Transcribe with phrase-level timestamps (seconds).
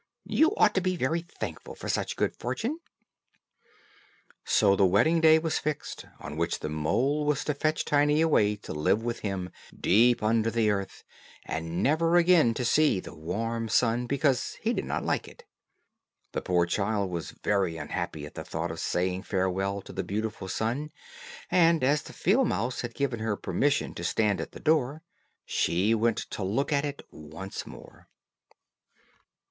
[0.25, 2.79] You ought to be very thankful for such good fortune."
[4.43, 8.55] So the wedding day was fixed, on which the mole was to fetch Tiny away
[8.55, 11.03] to live with him, deep under the earth,
[11.45, 15.45] and never again to see the warm sun, because he did not like it.
[16.31, 20.47] The poor child was very unhappy at the thought of saying farewell to the beautiful
[20.47, 20.89] sun,
[21.51, 25.03] and as the field mouse had given her permission to stand at the door,
[25.45, 28.07] she went to look at it once more.